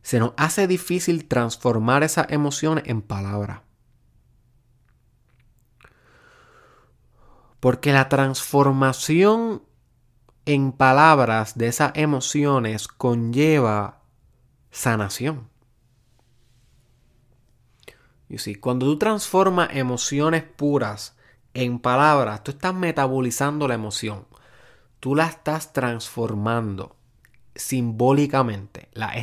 [0.02, 3.62] se nos hace difícil transformar esas emociones en palabras.
[7.62, 9.64] Porque la transformación
[10.46, 14.02] en palabras de esas emociones conlleva
[14.72, 15.50] sanación.
[18.28, 21.16] Y si cuando tú transformas emociones puras
[21.54, 24.26] en palabras, tú estás metabolizando la emoción.
[25.00, 26.98] Tú la estás transformando
[27.56, 28.90] simbólicamente.
[28.94, 29.14] La,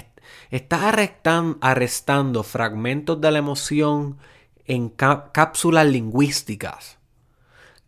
[0.51, 4.19] Estás arrestando, fragmentos de la emoción
[4.67, 6.98] en cápsulas lingüísticas.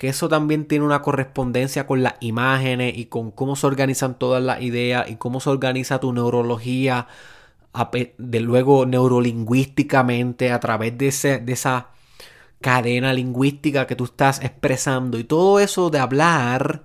[0.00, 4.42] Que eso también tiene una correspondencia con las imágenes y con cómo se organizan todas
[4.42, 7.06] las ideas y cómo se organiza tu neurología,
[8.16, 11.88] de luego neurolingüísticamente a través de, esa
[12.62, 15.18] cadena lingüística que tú estás expresando.
[15.18, 16.84] Y todo eso de hablar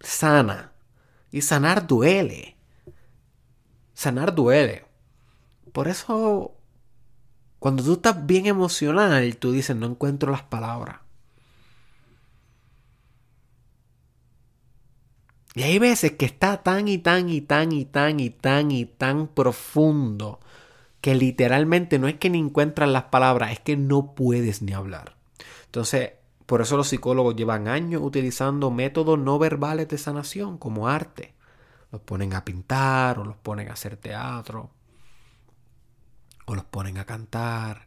[0.00, 0.72] sana.
[1.32, 2.56] Y sanar duele
[4.00, 4.86] sanar duele.
[5.72, 6.54] Por eso,
[7.58, 11.00] cuando tú estás bien emocional, tú dices, no encuentro las palabras.
[15.54, 18.84] Y hay veces que está tan y tan y tan y tan y tan y
[18.84, 20.40] tan profundo
[21.00, 25.16] que literalmente no es que ni encuentras las palabras, es que no puedes ni hablar.
[25.66, 26.12] Entonces,
[26.46, 31.34] por eso los psicólogos llevan años utilizando métodos no verbales de sanación como arte.
[31.90, 34.70] Los ponen a pintar o los ponen a hacer teatro
[36.50, 37.86] o los ponen a cantar,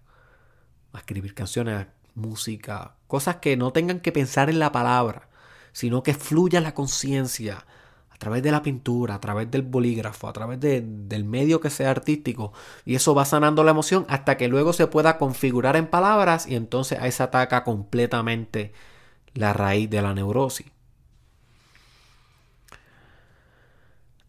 [0.93, 5.27] a escribir canciones, música, cosas que no tengan que pensar en la palabra,
[5.73, 7.65] sino que fluya la conciencia
[8.09, 11.91] a través de la pintura, a través del bolígrafo, a través del medio que sea
[11.91, 12.53] artístico.
[12.85, 16.55] Y eso va sanando la emoción hasta que luego se pueda configurar en palabras y
[16.55, 18.71] entonces ahí se ataca completamente
[19.33, 20.67] la raíz de la neurosis.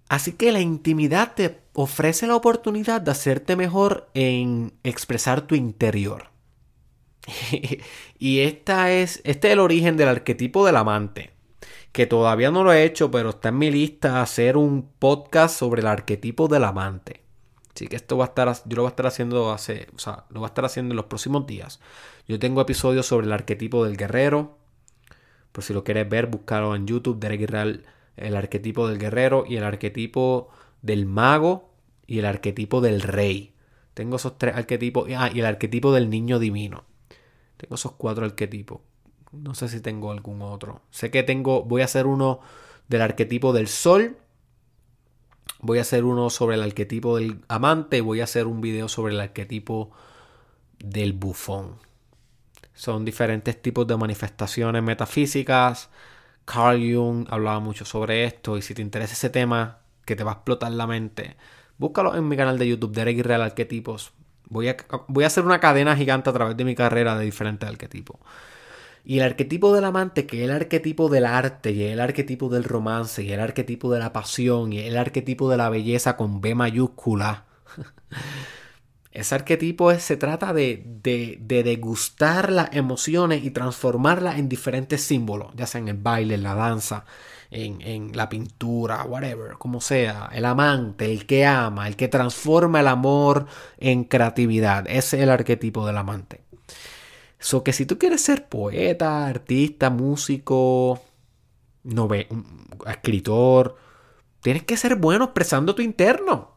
[0.08, 6.30] Así que la intimidad te ofrece la oportunidad de hacerte mejor en expresar tu interior.
[8.18, 11.33] y esta es, este es el origen del arquetipo del amante,
[11.94, 15.80] que todavía no lo he hecho, pero está en mi lista hacer un podcast sobre
[15.80, 17.22] el arquetipo del amante.
[17.72, 20.24] Así que esto va a estar, yo lo voy a estar haciendo hace, o sea,
[20.30, 21.78] lo voy a estar haciendo en los próximos días.
[22.26, 24.58] Yo tengo episodios sobre el arquetipo del guerrero.
[25.52, 27.86] Por si lo quieres ver, búscalo en YouTube, Derek Israel,
[28.16, 30.48] el arquetipo del guerrero y el arquetipo
[30.82, 31.70] del mago
[32.08, 33.54] y el arquetipo del rey.
[33.94, 35.08] Tengo esos tres arquetipos.
[35.16, 36.82] Ah, y el arquetipo del niño divino.
[37.56, 38.80] Tengo esos cuatro arquetipos.
[39.42, 40.82] No sé si tengo algún otro.
[40.90, 41.62] Sé que tengo.
[41.64, 42.40] Voy a hacer uno
[42.88, 44.16] del arquetipo del sol.
[45.60, 48.00] Voy a hacer uno sobre el arquetipo del amante.
[48.00, 49.90] Voy a hacer un video sobre el arquetipo
[50.78, 51.76] del bufón.
[52.74, 55.90] Son diferentes tipos de manifestaciones metafísicas.
[56.44, 58.58] Carl Jung hablaba mucho sobre esto.
[58.58, 61.36] Y si te interesa ese tema que te va a explotar la mente,
[61.78, 64.12] búscalo en mi canal de YouTube, Derek Real Arquetipos.
[64.48, 64.76] Voy a,
[65.08, 68.18] voy a hacer una cadena gigante a través de mi carrera de diferentes arquetipos.
[69.04, 72.64] Y el arquetipo del amante, que es el arquetipo del arte, y el arquetipo del
[72.64, 76.54] romance, y el arquetipo de la pasión, y el arquetipo de la belleza con B
[76.54, 77.44] mayúscula.
[79.12, 85.52] Ese arquetipo se trata de, de, de, degustar las emociones y transformarlas en diferentes símbolos,
[85.54, 87.04] ya sea en el baile, en la danza,
[87.54, 92.88] en, la pintura, whatever, como sea, el amante, el que ama, el que transforma el
[92.88, 93.46] amor
[93.78, 94.86] en creatividad.
[94.88, 96.43] Ese es el arquetipo del amante.
[97.44, 100.98] So que si tú quieres ser poeta, artista, músico,
[102.86, 103.76] escritor,
[104.40, 106.56] tienes que ser bueno expresando tu interno.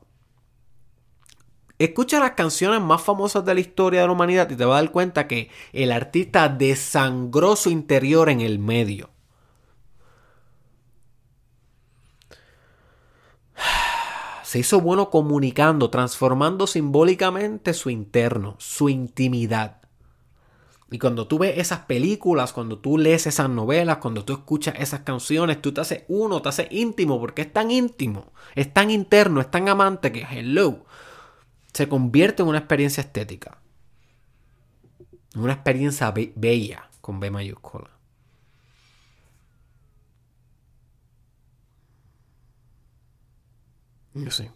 [1.78, 4.82] Escucha las canciones más famosas de la historia de la humanidad y te vas a
[4.82, 9.10] dar cuenta que el artista desangró su interior en el medio.
[14.44, 19.82] se hizo bueno comunicando, transformando simbólicamente su interno, su intimidad.
[20.90, 25.02] Y cuando tú ves esas películas, cuando tú lees esas novelas, cuando tú escuchas esas
[25.02, 29.42] canciones, tú te haces uno, te haces íntimo, porque es tan íntimo, es tan interno,
[29.42, 30.86] es tan amante que, hello,
[31.74, 33.62] se convierte en una experiencia estética.
[35.36, 37.92] Una experiencia bella, con B mayúscula.
[44.14, 44.50] Yo sí.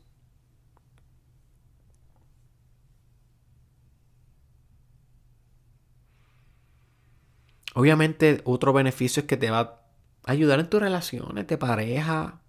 [7.74, 12.42] Obviamente, otro beneficio es que te va a ayudar en tus relaciones de pareja,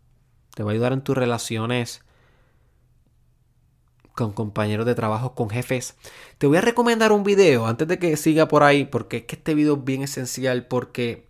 [0.54, 2.02] te va a ayudar en tus relaciones
[4.14, 5.96] con compañeros de trabajo, con jefes.
[6.38, 9.36] Te voy a recomendar un video antes de que siga por ahí, porque es que
[9.36, 11.28] este video es bien esencial, porque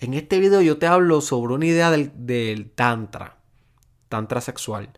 [0.00, 3.36] en este video yo te hablo sobre una idea del, del tantra,
[4.08, 4.90] tantra sexual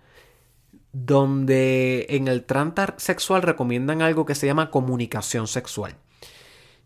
[0.92, 5.96] donde en el Trantar sexual recomiendan algo que se llama comunicación sexual.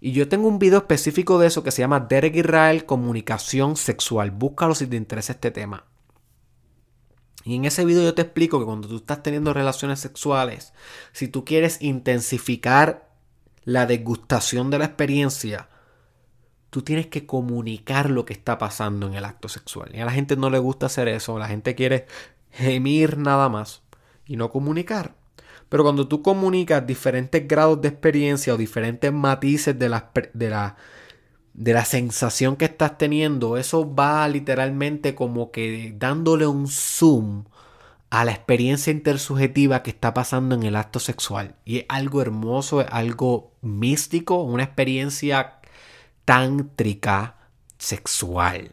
[0.05, 4.33] Y yo tengo un video específico de eso que se llama Derek Israel Comunicación Sexual.
[4.33, 5.85] Búscalo si te interesa este tema.
[7.45, 10.73] Y en ese video yo te explico que cuando tú estás teniendo relaciones sexuales,
[11.13, 13.13] si tú quieres intensificar
[13.63, 15.69] la degustación de la experiencia,
[16.71, 19.93] tú tienes que comunicar lo que está pasando en el acto sexual.
[19.95, 22.07] Y a la gente no le gusta hacer eso, la gente quiere
[22.51, 23.83] gemir nada más
[24.27, 25.22] y no comunicar.
[25.73, 30.77] Pero cuando tú comunicas diferentes grados de experiencia o diferentes matices de la, de la,
[31.55, 37.45] de la sensación que estás teniendo, eso va literalmente como que dándole un zoom
[38.11, 41.55] a la experiencia intersubjetiva que está pasando en el acto sexual.
[41.65, 45.61] Y es algo hermoso, es algo místico, una experiencia
[46.27, 47.37] tántrica
[47.79, 48.73] sexual.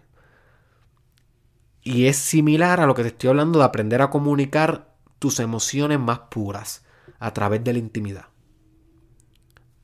[1.82, 5.98] Y es similar a lo que te estoy hablando de aprender a comunicar tus emociones
[5.98, 6.84] más puras
[7.20, 8.26] a través de la intimidad.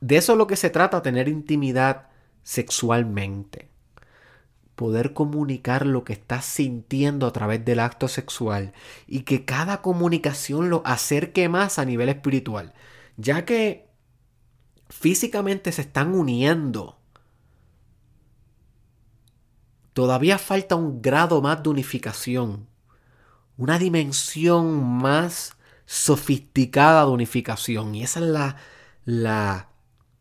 [0.02, 2.08] De eso es lo que se trata, tener intimidad
[2.44, 3.70] sexualmente.
[4.76, 8.74] poder comunicar lo que estás sintiendo a través del acto sexual
[9.08, 12.74] y que cada comunicación lo acerque más a nivel espiritual,
[13.18, 13.88] ya que
[14.90, 16.98] físicamente se están uniendo.
[19.94, 22.68] Todavía falta un grado más de unificación,
[23.58, 25.55] una dimensión más
[25.86, 28.56] sofisticada de unificación y esa es la,
[29.06, 29.70] la,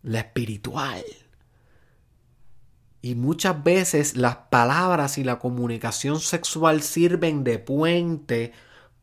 [0.02, 1.02] la espiritual.
[3.02, 8.52] Y muchas veces las palabras y la comunicación sexual sirven de puente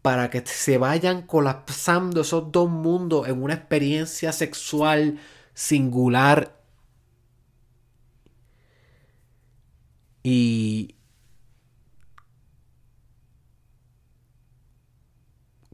[0.01, 5.19] para que se vayan colapsando esos dos mundos en una experiencia sexual
[5.53, 6.59] singular
[10.23, 10.95] y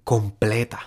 [0.08, 0.80] completa.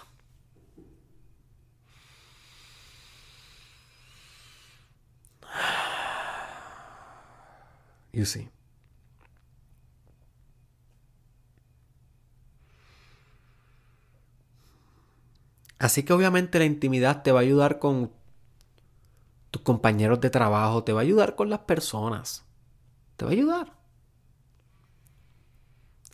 [8.15, 8.49] You see.
[15.79, 18.11] Así que obviamente la intimidad te va a ayudar con
[19.51, 22.47] tus compañeros de trabajo, te va a ayudar con las personas.
[23.17, 23.79] Te va a ayudar.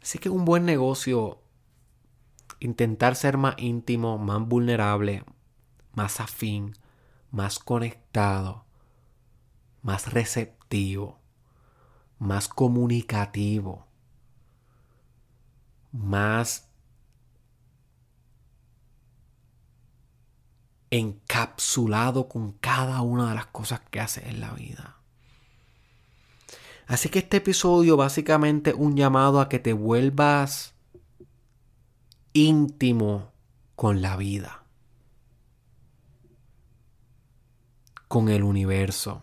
[0.02, 1.45] Así que un buen negocio,
[2.66, 5.24] intentar ser más íntimo, más vulnerable,
[5.92, 6.76] más afín,
[7.30, 8.64] más conectado,
[9.82, 11.20] más receptivo
[12.18, 13.86] más comunicativo,
[15.92, 16.68] más
[20.90, 24.96] encapsulado con cada una de las cosas que hace en la vida.
[26.86, 30.74] Así que este episodio básicamente un llamado a que te vuelvas
[32.36, 33.32] íntimo
[33.76, 34.62] con la vida,
[38.08, 39.22] con el universo,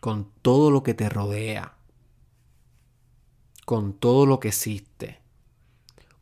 [0.00, 1.76] con todo lo que te rodea,
[3.66, 5.20] con todo lo que existe,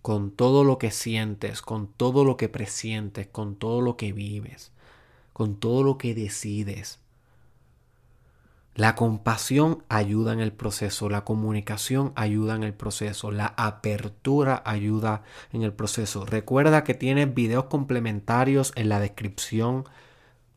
[0.02, 4.72] con todo lo que sientes, con todo lo que presientes, con todo lo que vives,
[5.32, 6.99] con todo lo que decides.
[8.74, 15.22] La compasión ayuda en el proceso, la comunicación ayuda en el proceso, la apertura ayuda
[15.52, 16.24] en el proceso.
[16.24, 19.84] Recuerda que tienes videos complementarios en la descripción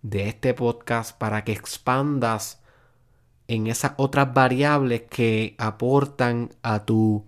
[0.04, 2.62] de este podcast para que expandas
[3.48, 7.26] en esas otras variables que aportan a tu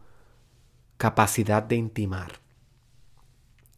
[0.97, 2.44] capacidad de intimar.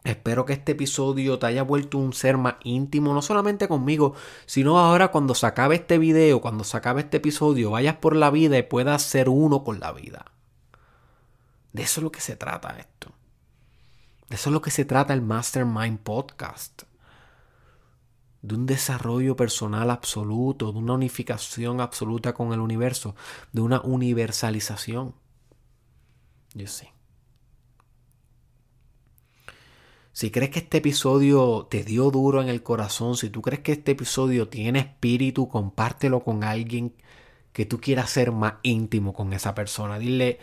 [0.03, 4.13] Espero que este episodio te haya vuelto un ser más íntimo, no solamente conmigo,
[4.45, 8.29] sino ahora cuando se acabe este video, cuando se acabe este episodio, vayas por la
[8.29, 10.31] vida y puedas ser uno con la vida.
[11.73, 13.11] De eso es lo que se trata esto.
[14.29, 16.83] De eso es lo que se trata el Mastermind Podcast
[18.41, 23.15] de un desarrollo personal absoluto, de una unificación absoluta con el universo,
[23.51, 25.15] de una universalización.
[26.53, 26.96] Yo sé.
[30.17, 33.73] Si crees que este episodio te dio duro en el corazón, si tú crees que
[33.73, 36.95] este episodio tiene espíritu, compártelo con alguien
[37.53, 39.99] que tú quieras ser más íntimo con esa persona.
[39.99, 40.39] Dile,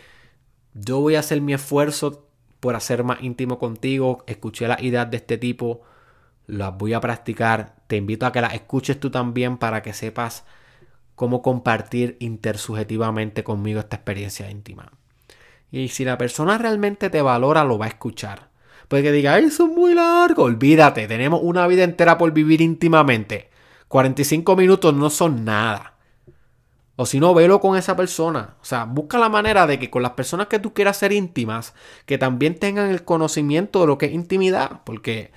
[0.73, 2.25] yo voy a hacer mi esfuerzo
[2.61, 4.23] por hacer más íntimo contigo.
[4.27, 5.81] Escuché las ideas de este tipo
[6.47, 7.75] las voy a practicar.
[7.87, 10.45] Te invito a que las escuches tú también para que sepas
[11.15, 14.93] cómo compartir intersubjetivamente conmigo esta experiencia íntima.
[15.69, 18.54] Y si la persona realmente te valora, lo va a escuchar.
[18.87, 20.43] Puede que diga, eso es muy largo.
[20.43, 23.49] Olvídate, tenemos una vida entera por vivir íntimamente.
[23.87, 25.95] 45 minutos no son nada.
[26.97, 28.55] O si no, velo con esa persona.
[28.61, 31.73] O sea, busca la manera de que con las personas que tú quieras ser íntimas,
[32.05, 34.81] que también tengan el conocimiento de lo que es intimidad.
[34.85, 35.31] Porque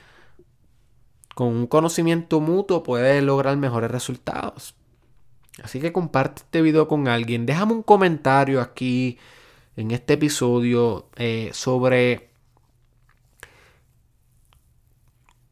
[1.35, 4.75] con un conocimiento mutuo puedes lograr mejores resultados.
[5.63, 7.47] Así que comparte este video con alguien.
[7.47, 9.19] Déjame un comentario aquí
[9.77, 12.28] en este episodio eh, sobre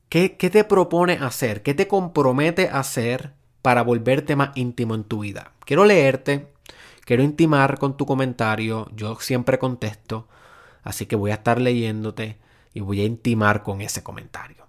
[0.08, 3.32] qué, te propone hacer, qué te compromete a hacer
[3.62, 5.52] para volverte más íntimo en tu vida.
[5.64, 6.52] Quiero leerte,
[7.04, 8.88] quiero intimar con tu comentario.
[8.94, 10.28] Yo siempre contesto,
[10.82, 12.38] así que voy a estar leyéndote
[12.72, 14.66] y voy a intimar con ese comentario.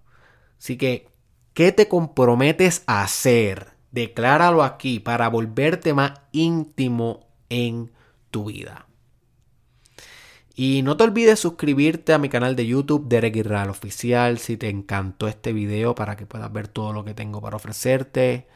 [0.58, 1.10] Así que,
[1.54, 3.74] ¿qué te comprometes a hacer?
[3.92, 7.92] Decláralo aquí para volverte más íntimo en
[8.32, 8.87] tu vida.
[10.60, 14.70] Y no te olvides suscribirte a mi canal de YouTube, Derek Israel Oficial, si te
[14.70, 18.48] encantó este video para que puedas ver todo lo que tengo para ofrecerte.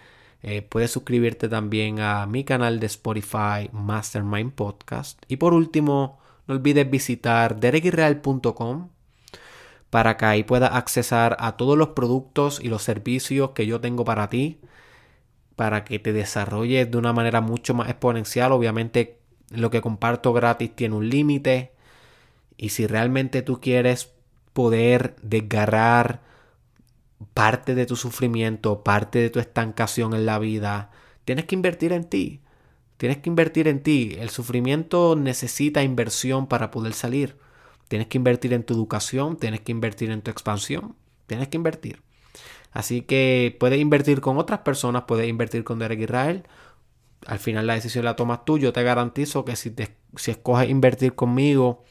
[0.41, 5.21] Eh, puedes suscribirte también a mi canal de Spotify, Mastermind Podcast.
[5.27, 8.89] Y por último, no olvides visitar derekisrael.com
[9.91, 14.05] para que ahí puedas accesar a todos los productos y los servicios que yo tengo
[14.05, 14.59] para ti.
[15.55, 18.51] para que te desarrolles de una manera mucho más exponencial.
[18.53, 19.19] Obviamente
[19.51, 21.73] lo que comparto gratis tiene un límite.
[22.61, 24.11] Y si realmente tú quieres
[24.53, 26.21] poder desgarrar
[27.33, 30.91] parte de tu sufrimiento, parte de tu estancación en la vida,
[31.25, 32.41] tienes que invertir en ti.
[32.97, 34.15] Tienes que invertir en ti.
[34.19, 37.35] El sufrimiento necesita inversión para poder salir.
[37.87, 40.95] Tienes que invertir en tu educación, tienes que invertir en tu expansión,
[41.25, 42.03] tienes que invertir.
[42.71, 46.43] Así que puedes invertir con otras personas, puedes invertir con Derek Israel.
[47.25, 48.59] Al final la decisión la tomas tú.
[48.59, 51.83] Yo te garantizo que si, te, si escoges invertir conmigo,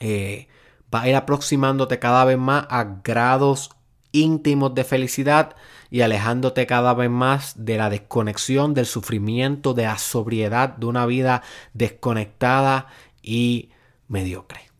[0.00, 0.48] eh,
[0.90, 3.70] vas a ir aproximándote cada vez más a grados
[4.12, 5.56] íntimos de felicidad
[5.90, 11.04] y alejándote cada vez más de la desconexión, del sufrimiento, de la sobriedad, de una
[11.06, 11.42] vida
[11.72, 12.86] desconectada
[13.22, 13.70] y
[14.08, 14.70] mediocre.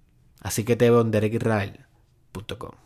[0.40, 2.83] Así que te veo en derekisrael.com.